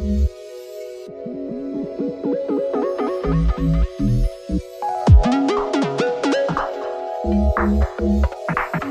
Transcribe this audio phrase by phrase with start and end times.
[0.00, 0.30] Thank
[8.84, 8.89] you.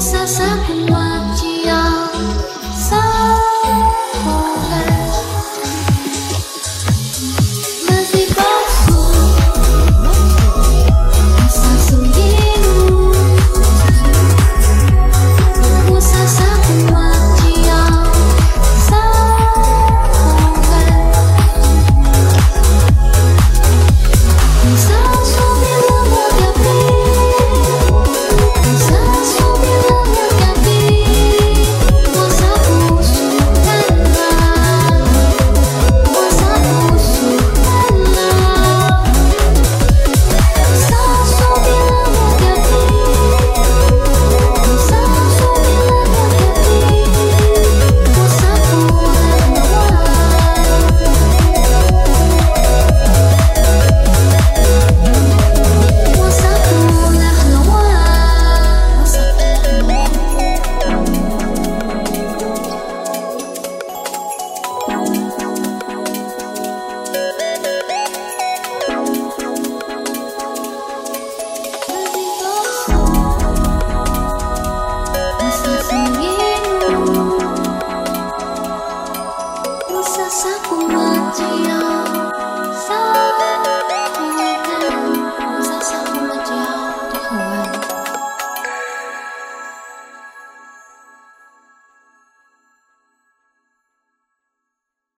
[0.00, 0.48] xa xa
[0.88, 1.17] hoa